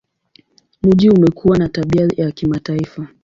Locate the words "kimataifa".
2.31-3.07